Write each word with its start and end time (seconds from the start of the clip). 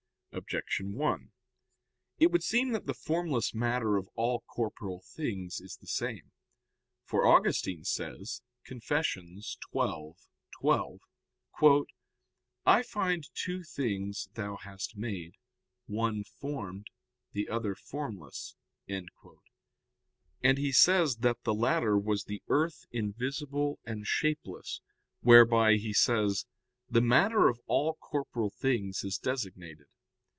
Objection 0.33 0.93
1: 0.93 1.33
It 2.17 2.31
would 2.31 2.41
seem 2.41 2.71
that 2.71 2.85
the 2.85 2.93
formless 2.93 3.53
matter 3.53 3.97
of 3.97 4.07
all 4.15 4.39
corporeal 4.47 5.01
things 5.05 5.59
is 5.59 5.75
the 5.75 5.87
same. 5.87 6.31
For 7.03 7.25
Augustine 7.27 7.83
says 7.83 8.41
(Confess. 8.63 9.05
xii, 9.09 9.41
12): 9.61 11.01
"I 12.65 12.81
find 12.81 13.27
two 13.33 13.63
things 13.63 14.29
Thou 14.35 14.55
hast 14.55 14.95
made, 14.95 15.35
one 15.85 16.23
formed, 16.23 16.87
the 17.33 17.49
other 17.49 17.75
formless," 17.75 18.55
and 18.87 19.11
he 20.57 20.71
says 20.71 21.17
that 21.17 21.43
the 21.43 21.53
latter 21.53 21.97
was 21.97 22.23
the 22.23 22.41
earth 22.47 22.85
invisible 22.89 23.79
and 23.83 24.07
shapeless, 24.07 24.79
whereby, 25.19 25.73
he 25.73 25.91
says, 25.91 26.45
the 26.89 27.01
matter 27.01 27.49
of 27.49 27.59
all 27.67 27.95
corporeal 27.95 28.49
things 28.49 29.03
is 29.03 29.17
designated. 29.17 29.87